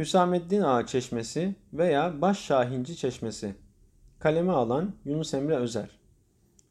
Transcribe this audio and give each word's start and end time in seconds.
Hüsamettin 0.00 0.60
Ağa 0.60 0.86
Çeşmesi 0.86 1.54
veya 1.72 2.20
Baş 2.20 2.38
Şahinci 2.38 2.96
Çeşmesi. 2.96 3.54
Kaleme 4.18 4.52
alan 4.52 4.92
Yunus 5.04 5.34
Emre 5.34 5.56
Özer. 5.56 5.88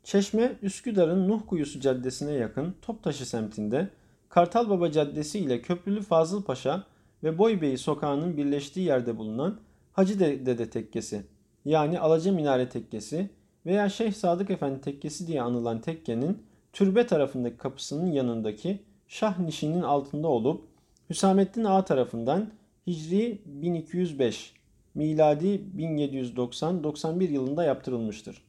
Çeşme, 0.03 0.55
Üsküdar'ın 0.61 1.29
Nuh 1.29 1.41
Kuyusu 1.47 1.79
Caddesi'ne 1.79 2.31
yakın 2.31 2.75
Toptaşı 2.81 3.29
semtinde 3.29 3.89
Kartalbaba 4.29 4.91
Caddesi 4.91 5.39
ile 5.39 5.61
Köprülü 5.61 6.01
Fazıl 6.01 6.43
Paşa 6.43 6.83
ve 7.23 7.37
Boybeyi 7.37 7.77
Sokağı'nın 7.77 8.37
birleştiği 8.37 8.85
yerde 8.85 9.17
bulunan 9.17 9.59
Hacı 9.93 10.19
Dede 10.19 10.69
Tekkesi 10.69 11.23
yani 11.65 11.99
Alaca 11.99 12.31
Minare 12.31 12.69
Tekkesi 12.69 13.29
veya 13.65 13.89
Şeyh 13.89 14.13
Sadık 14.13 14.49
Efendi 14.49 14.81
Tekkesi 14.81 15.27
diye 15.27 15.41
anılan 15.41 15.81
tekkenin 15.81 16.43
türbe 16.73 17.07
tarafındaki 17.07 17.57
kapısının 17.57 18.11
yanındaki 18.11 18.83
Şah 19.07 19.39
Nişi'nin 19.39 19.81
altında 19.81 20.27
olup 20.27 20.63
Hüsamettin 21.09 21.63
Ağa 21.63 21.85
tarafından 21.85 22.58
Hicri 22.89 23.41
1205, 23.45 24.53
miladi 24.95 25.61
1790-91 25.77 27.31
yılında 27.31 27.63
yaptırılmıştır. 27.63 28.41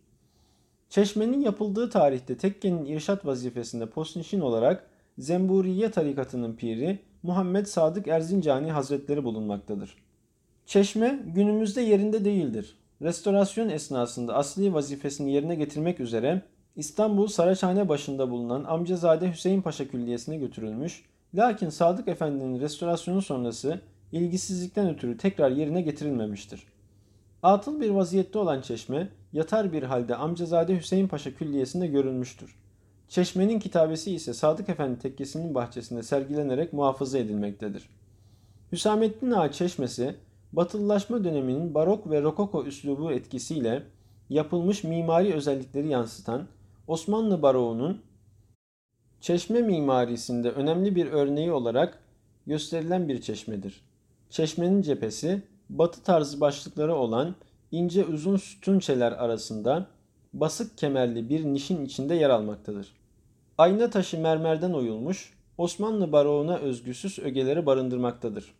Çeşmenin 0.88 1.40
yapıldığı 1.40 1.90
tarihte 1.90 2.36
tekkenin 2.36 2.84
irşat 2.84 3.26
vazifesinde 3.26 3.86
posnişin 3.86 4.40
olarak 4.40 4.90
Zemburiye 5.18 5.90
tarikatının 5.90 6.56
piri 6.56 6.98
Muhammed 7.22 7.66
Sadık 7.66 8.08
Erzincani 8.08 8.72
Hazretleri 8.72 9.24
bulunmaktadır. 9.24 9.96
Çeşme 10.66 11.22
günümüzde 11.26 11.80
yerinde 11.80 12.24
değildir. 12.24 12.76
Restorasyon 13.02 13.68
esnasında 13.68 14.34
asli 14.34 14.74
vazifesini 14.74 15.32
yerine 15.32 15.54
getirmek 15.54 16.00
üzere 16.00 16.42
İstanbul 16.76 17.26
Saraçhane 17.26 17.88
başında 17.88 18.30
bulunan 18.30 18.64
Amcazade 18.64 19.32
Hüseyin 19.32 19.62
Paşa 19.62 19.88
Külliyesi'ne 19.88 20.36
götürülmüş, 20.36 21.04
lakin 21.34 21.68
Sadık 21.68 22.09
Efendi'nin 22.09 22.60
restorasyonu 22.60 23.22
sonrası 23.22 23.80
ilgisizlikten 24.12 24.95
ötürü 24.95 25.16
tekrar 25.16 25.50
yerine 25.50 25.82
getirilmemiştir. 25.82 26.66
Atıl 27.42 27.80
bir 27.80 27.91
vaziyette 27.91 28.38
olan 28.38 28.60
çeşme, 28.60 29.09
yatar 29.32 29.73
bir 29.73 29.82
halde 29.82 30.16
Amcazade 30.16 30.79
Hüseyin 30.79 31.09
Paşa 31.09 31.34
Külliyesi'nde 31.34 31.87
görülmüştür. 31.87 32.57
Çeşmenin 33.09 33.60
kitabesi 33.60 34.15
ise 34.15 34.34
Sadık 34.34 34.68
Efendi 34.68 34.99
Tekkesi'nin 34.99 35.54
bahçesinde 35.54 36.02
sergilenerek 36.02 36.73
muhafaza 36.73 37.18
edilmektedir. 37.18 37.88
Hüsamettin 38.73 39.30
Ağa 39.30 39.52
Çeşmesi, 39.52 40.15
Batılılaşma 40.52 41.24
döneminin 41.24 41.74
barok 41.74 42.10
ve 42.10 42.23
rokoko 42.23 42.65
üslubu 42.65 43.12
etkisiyle 43.12 43.82
yapılmış 44.30 44.84
mimari 44.84 45.34
özellikleri 45.34 45.88
yansıtan 45.88 46.49
Osmanlı 46.87 47.43
baroğunun 47.43 48.02
çeşme 49.21 49.62
mimarisinde 49.62 50.51
önemli 50.51 50.95
bir 50.95 51.06
örneği 51.06 51.52
olarak 51.52 51.99
gösterilen 52.46 53.09
bir 53.09 53.21
çeşmedir. 53.21 53.90
Çeşmenin 54.30 54.82
cephesi 54.82 55.42
batı 55.70 56.02
tarzı 56.02 56.40
başlıkları 56.40 56.95
olan 56.95 57.34
ince 57.73 58.04
uzun 58.04 58.37
sütunçeler 58.37 59.12
arasında 59.12 59.87
basık 60.32 60.78
kemerli 60.78 61.28
bir 61.28 61.45
nişin 61.45 61.84
içinde 61.84 62.14
yer 62.14 62.30
almaktadır. 62.30 62.92
Ayna 63.59 63.90
taşı 63.90 64.20
mermerden 64.20 64.72
oyulmuş, 64.72 65.32
Osmanlı 65.59 66.12
baroğuna 66.12 66.56
özgüsüz 66.56 67.19
ögeleri 67.19 67.66
barındırmaktadır. 67.66 68.54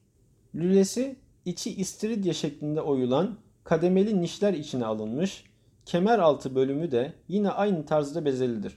Lülesi 0.55 1.17
içi 1.45 1.75
istiridye 1.75 2.33
şeklinde 2.33 2.81
oyulan 2.81 3.37
kademeli 3.65 4.21
nişler 4.21 4.55
içine 4.55 4.85
alınmış, 4.85 5.45
kemer 5.87 6.19
altı 6.19 6.55
bölümü 6.55 6.91
de 6.91 7.13
yine 7.29 7.51
aynı 7.51 7.87
tarzda 7.87 8.25
bezelidir. 8.25 8.75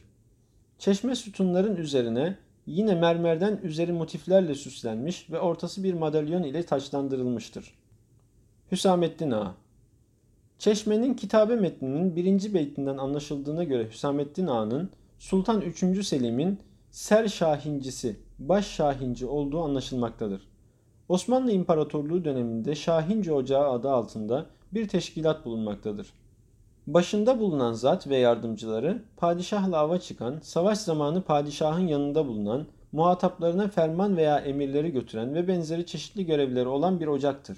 Çeşme 0.80 1.16
sütunların 1.16 1.76
üzerine 1.76 2.38
yine 2.66 2.96
mermerden 2.96 3.60
üzeri 3.64 3.92
motiflerle 3.92 4.56
süslenmiş 4.56 5.30
ve 5.30 5.40
ortası 5.40 5.84
bir 5.84 5.94
madalyon 5.94 6.44
ile 6.44 6.64
taçlandırılmıştır. 6.64 7.74
Hüsamettin 8.72 9.32
Ağa 9.32 9.56
Çeşme'nin 10.60 11.14
kitabe 11.14 11.56
metninin 11.56 12.16
birinci 12.16 12.54
beytinden 12.54 12.98
anlaşıldığına 12.98 13.64
göre 13.64 13.90
Hüsamettin 13.90 14.48
Ağa'nın 14.48 14.90
Sultan 15.20 15.62
3. 15.62 16.08
Selim'in 16.08 16.60
Ser 16.92 17.28
Şahincisi, 17.28 18.20
Baş 18.40 18.68
Şahinci 18.68 19.26
olduğu 19.26 19.64
anlaşılmaktadır. 19.64 20.42
Osmanlı 21.10 21.52
İmparatorluğu 21.52 22.26
döneminde 22.26 22.76
Şahinci 22.76 23.34
Ocağı 23.34 23.72
adı 23.72 23.90
altında 23.90 24.46
bir 24.74 24.88
teşkilat 24.88 25.46
bulunmaktadır. 25.46 26.14
Başında 26.88 27.40
bulunan 27.40 27.74
zat 27.74 28.08
ve 28.08 28.18
yardımcıları 28.18 29.04
padişahla 29.18 29.78
ava 29.78 30.00
çıkan, 30.00 30.40
savaş 30.42 30.78
zamanı 30.78 31.22
padişahın 31.22 31.88
yanında 31.88 32.28
bulunan, 32.28 32.66
muhataplarına 32.92 33.68
ferman 33.68 34.18
veya 34.18 34.40
emirleri 34.40 34.92
götüren 34.92 35.36
ve 35.36 35.48
benzeri 35.48 35.86
çeşitli 35.86 36.26
görevleri 36.26 36.68
olan 36.68 37.00
bir 37.00 37.08
ocaktır. 37.08 37.58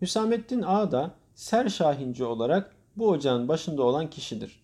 Hüsamettin 0.00 0.62
Ağa 0.62 0.92
da 0.92 1.10
Ser 1.34 1.68
Şahinci 1.68 2.24
olarak 2.24 2.76
bu 2.96 3.08
ocağın 3.08 3.48
başında 3.48 3.82
olan 3.82 4.10
kişidir. 4.10 4.60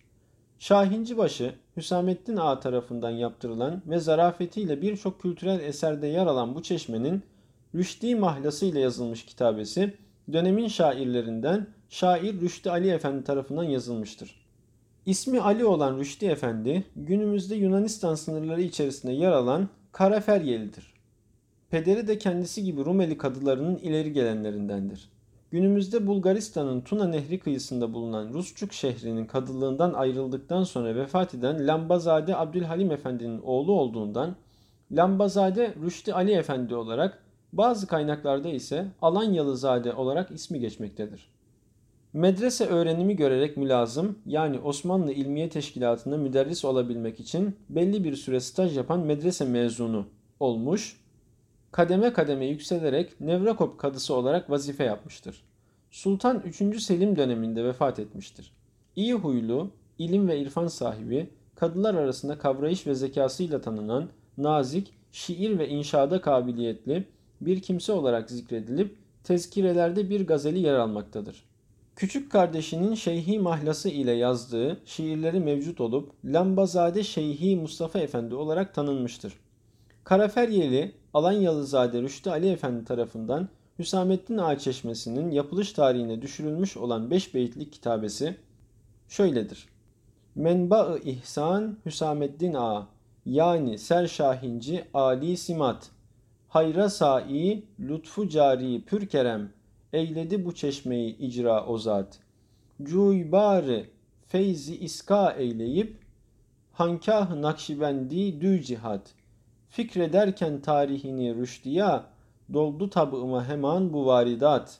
Şahinci 0.59 1.17
başı 1.17 1.55
Hüsamettin 1.77 2.37
Ağa 2.37 2.59
tarafından 2.59 3.11
yaptırılan 3.11 3.81
ve 3.87 3.99
zarafetiyle 3.99 4.81
birçok 4.81 5.21
kültürel 5.21 5.59
eserde 5.59 6.07
yer 6.07 6.27
alan 6.27 6.55
bu 6.55 6.63
çeşmenin 6.63 7.23
Rüşdi 7.75 8.15
mahlası 8.15 8.65
ile 8.65 8.79
yazılmış 8.79 9.25
kitabesi 9.25 9.93
dönemin 10.33 10.67
şairlerinden 10.67 11.67
şair 11.89 12.41
Rüşdi 12.41 12.71
Ali 12.71 12.89
Efendi 12.89 13.23
tarafından 13.23 13.63
yazılmıştır. 13.63 14.45
İsmi 15.05 15.41
Ali 15.41 15.65
olan 15.65 15.97
Rüşdi 15.99 16.25
Efendi 16.25 16.83
günümüzde 16.95 17.55
Yunanistan 17.55 18.15
sınırları 18.15 18.61
içerisinde 18.61 19.13
yer 19.13 19.31
alan 19.31 19.69
Karaferyelidir. 19.91 20.93
Pederi 21.69 22.07
de 22.07 22.17
kendisi 22.17 22.63
gibi 22.63 22.85
Rumeli 22.85 23.17
kadılarının 23.17 23.77
ileri 23.77 24.13
gelenlerindendir. 24.13 25.09
Günümüzde 25.51 26.07
Bulgaristan'ın 26.07 26.81
Tuna 26.81 27.07
Nehri 27.07 27.39
kıyısında 27.39 27.93
bulunan 27.93 28.33
Rusçuk 28.33 28.73
şehrinin 28.73 29.25
kadılığından 29.25 29.93
ayrıldıktan 29.93 30.63
sonra 30.63 30.95
vefat 30.95 31.33
eden 31.33 31.67
Lambazade 31.67 32.35
Abdülhalim 32.35 32.91
Efendi'nin 32.91 33.41
oğlu 33.41 33.71
olduğundan 33.71 34.35
Lambazade 34.91 35.75
Rüşdi 35.85 36.13
Ali 36.13 36.31
Efendi 36.31 36.75
olarak 36.75 37.23
bazı 37.57 37.87
kaynaklarda 37.87 38.49
ise 38.49 38.87
Alanyalızade 39.01 39.93
olarak 39.93 40.31
ismi 40.31 40.59
geçmektedir. 40.59 41.29
Medrese 42.13 42.65
öğrenimi 42.65 43.15
görerek 43.15 43.57
mülazım 43.57 44.19
yani 44.25 44.59
Osmanlı 44.59 45.11
İlmiye 45.11 45.49
Teşkilatı'nda 45.49 46.17
müderris 46.17 46.65
olabilmek 46.65 47.19
için 47.19 47.55
belli 47.69 48.03
bir 48.03 48.15
süre 48.15 48.39
staj 48.39 48.77
yapan 48.77 48.99
medrese 48.99 49.45
mezunu 49.45 50.05
olmuş, 50.39 51.01
kademe 51.71 52.13
kademe 52.13 52.45
yükselerek 52.45 53.21
Nevrakop 53.21 53.79
kadısı 53.79 54.15
olarak 54.15 54.49
vazife 54.49 54.83
yapmıştır. 54.83 55.43
Sultan 55.91 56.43
3. 56.45 56.81
Selim 56.81 57.15
döneminde 57.15 57.63
vefat 57.63 57.99
etmiştir. 57.99 58.51
İyi 58.95 59.13
huylu, 59.13 59.71
ilim 59.97 60.27
ve 60.27 60.39
irfan 60.39 60.67
sahibi, 60.67 61.29
kadılar 61.55 61.93
arasında 61.93 62.37
kavrayış 62.37 62.87
ve 62.87 62.95
zekasıyla 62.95 63.61
tanınan, 63.61 64.09
nazik, 64.37 64.93
şiir 65.11 65.59
ve 65.59 65.69
inşaada 65.69 66.21
kabiliyetli 66.21 67.05
bir 67.45 67.61
kimse 67.61 67.91
olarak 67.91 68.29
zikredilip 68.29 68.95
tezkirelerde 69.23 70.09
bir 70.09 70.27
gazeli 70.27 70.59
yer 70.59 70.73
almaktadır. 70.73 71.43
Küçük 71.95 72.31
kardeşinin 72.31 72.95
Şeyhi 72.95 73.39
Mahlası 73.39 73.89
ile 73.89 74.11
yazdığı 74.11 74.79
şiirleri 74.85 75.39
mevcut 75.39 75.81
olup 75.81 76.11
Lambazade 76.25 77.03
Şeyhi 77.03 77.55
Mustafa 77.55 77.99
Efendi 77.99 78.35
olarak 78.35 78.73
tanınmıştır. 78.73 79.33
Karaferyeli 80.03 80.91
Alanyalızade 81.13 82.01
Rüştü 82.01 82.29
Ali 82.29 82.49
Efendi 82.49 82.85
tarafından 82.85 83.49
Hüsamettin 83.79 84.37
Ağa 84.37 84.57
Çeşmesi'nin 84.57 85.31
yapılış 85.31 85.73
tarihine 85.73 86.21
düşürülmüş 86.21 86.77
olan 86.77 87.11
5 87.11 87.33
beyitlik 87.33 87.73
kitabesi 87.73 88.35
şöyledir. 89.09 89.67
Menba-ı 90.35 90.99
İhsan 91.03 91.77
Hüsamettin 91.85 92.53
Ağa 92.53 92.87
yani 93.25 93.77
Serşahinci 93.77 94.85
Ali 94.93 95.37
Simat 95.37 95.89
Hayra 96.55 96.89
sai, 96.89 97.63
lütfu 97.79 98.29
cari 98.29 98.85
pür 98.85 99.09
eyledi 99.93 100.45
bu 100.45 100.55
çeşmeyi 100.55 101.17
icra 101.17 101.65
o 101.65 101.77
zat. 101.77 102.19
Cuybarı 102.83 103.85
feyzi 104.27 104.77
iska 104.77 105.31
eyleyip, 105.31 105.97
hankah 106.71 107.35
nakşibendi 107.35 108.41
dü 108.41 108.61
cihat. 108.61 109.13
Fikrederken 109.69 110.61
tarihini 110.61 111.35
rüşdiya, 111.35 112.05
doldu 112.53 112.89
tabıma 112.89 113.47
hemen 113.47 113.93
bu 113.93 114.05
varidat. 114.05 114.79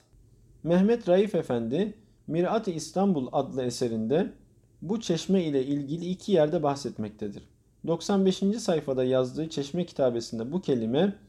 Mehmet 0.62 1.08
Raif 1.08 1.34
Efendi, 1.34 1.94
Mirat-ı 2.26 2.70
İstanbul 2.70 3.28
adlı 3.32 3.62
eserinde 3.62 4.32
bu 4.82 5.00
çeşme 5.00 5.44
ile 5.44 5.64
ilgili 5.64 6.04
iki 6.04 6.32
yerde 6.32 6.62
bahsetmektedir. 6.62 7.42
95. 7.86 8.36
sayfada 8.58 9.04
yazdığı 9.04 9.48
çeşme 9.48 9.86
kitabesinde 9.86 10.52
bu 10.52 10.60
kelime 10.60 11.25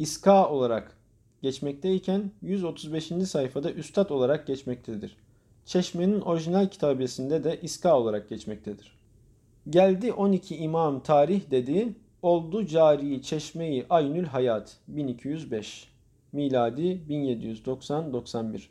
İska 0.00 0.48
olarak 0.48 0.96
geçmekteyken 1.42 2.30
135. 2.42 3.06
sayfada 3.06 3.72
Üstad 3.72 4.10
olarak 4.10 4.46
geçmektedir. 4.46 5.16
Çeşme'nin 5.64 6.20
orijinal 6.20 6.68
kitabesinde 6.68 7.44
de 7.44 7.60
İska 7.62 7.98
olarak 7.98 8.28
geçmektedir. 8.28 8.98
Geldi 9.70 10.12
12 10.12 10.56
imam 10.56 11.02
tarih 11.02 11.50
dedi, 11.50 11.94
oldu 12.22 12.66
cari 12.66 13.22
çeşmeyi 13.22 13.86
aynül 13.90 14.24
hayat 14.24 14.76
1205. 14.88 15.88
miladi 16.32 17.00
1790-91. 17.08 18.62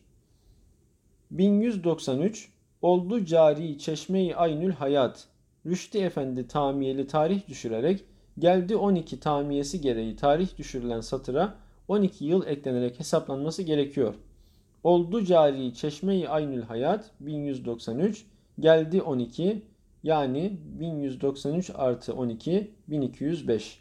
1193 1.32 2.50
oldu 2.82 3.26
cari 3.26 3.80
çeşme-i 3.80 4.36
aynül 4.36 4.72
hayat. 4.72 5.28
Rüşdi 5.66 5.98
Efendi 5.98 6.48
tamiyeli 6.48 7.08
tarih 7.08 7.48
düşürerek 7.48 8.06
geldi 8.40 8.76
12 8.76 9.20
tamiyesi 9.20 9.82
gereği 9.82 10.16
tarih 10.16 10.58
düşürülen 10.58 11.02
satıra 11.02 11.56
12 11.88 12.26
yıl 12.26 12.48
eklenerek 12.48 13.00
hesaplanması 13.00 13.64
gerekiyor. 13.64 14.14
Oldu 14.84 15.26
cari 15.26 15.74
çeşme-i 15.74 16.28
aynül 16.30 16.62
hayat 16.62 17.12
1193 17.20 18.26
geldi 18.60 19.02
12 19.02 19.62
yani 20.04 20.58
1193 20.80 21.72
artı 21.76 22.14
12 22.14 22.72
1205. 22.88 23.80